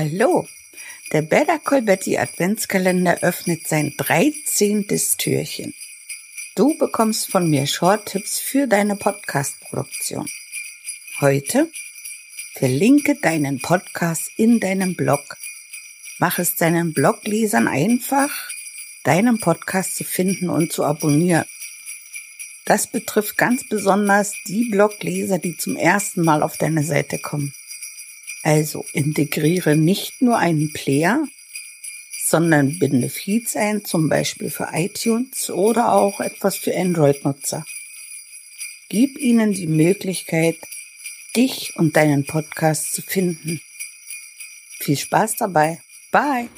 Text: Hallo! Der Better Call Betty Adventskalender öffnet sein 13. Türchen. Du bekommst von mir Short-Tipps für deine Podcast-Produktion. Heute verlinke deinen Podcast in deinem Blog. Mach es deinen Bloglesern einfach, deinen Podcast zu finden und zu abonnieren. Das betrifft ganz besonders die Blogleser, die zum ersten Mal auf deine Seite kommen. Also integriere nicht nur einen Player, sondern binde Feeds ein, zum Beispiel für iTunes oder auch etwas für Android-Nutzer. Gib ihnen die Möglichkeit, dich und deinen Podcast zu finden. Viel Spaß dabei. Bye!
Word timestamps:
Hallo! 0.00 0.46
Der 1.10 1.22
Better 1.22 1.58
Call 1.58 1.82
Betty 1.82 2.18
Adventskalender 2.18 3.18
öffnet 3.24 3.66
sein 3.66 3.94
13. 3.96 4.86
Türchen. 5.18 5.74
Du 6.54 6.78
bekommst 6.78 7.28
von 7.28 7.50
mir 7.50 7.66
Short-Tipps 7.66 8.38
für 8.38 8.68
deine 8.68 8.94
Podcast-Produktion. 8.94 10.30
Heute 11.20 11.68
verlinke 12.54 13.16
deinen 13.16 13.58
Podcast 13.58 14.30
in 14.36 14.60
deinem 14.60 14.94
Blog. 14.94 15.36
Mach 16.20 16.38
es 16.38 16.54
deinen 16.54 16.92
Bloglesern 16.92 17.66
einfach, 17.66 18.30
deinen 19.02 19.40
Podcast 19.40 19.96
zu 19.96 20.04
finden 20.04 20.48
und 20.48 20.70
zu 20.70 20.84
abonnieren. 20.84 21.44
Das 22.66 22.86
betrifft 22.86 23.36
ganz 23.36 23.68
besonders 23.68 24.32
die 24.46 24.68
Blogleser, 24.70 25.40
die 25.40 25.56
zum 25.56 25.74
ersten 25.74 26.22
Mal 26.22 26.44
auf 26.44 26.56
deine 26.56 26.84
Seite 26.84 27.18
kommen. 27.18 27.52
Also 28.48 28.86
integriere 28.94 29.76
nicht 29.76 30.22
nur 30.22 30.38
einen 30.38 30.72
Player, 30.72 31.22
sondern 32.24 32.78
binde 32.78 33.10
Feeds 33.10 33.56
ein, 33.56 33.84
zum 33.84 34.08
Beispiel 34.08 34.48
für 34.48 34.70
iTunes 34.72 35.50
oder 35.50 35.92
auch 35.92 36.18
etwas 36.20 36.56
für 36.56 36.74
Android-Nutzer. 36.74 37.66
Gib 38.88 39.18
ihnen 39.18 39.52
die 39.52 39.66
Möglichkeit, 39.66 40.56
dich 41.36 41.76
und 41.76 41.94
deinen 41.96 42.24
Podcast 42.24 42.94
zu 42.94 43.02
finden. 43.02 43.60
Viel 44.78 44.96
Spaß 44.96 45.36
dabei. 45.36 45.82
Bye! 46.10 46.48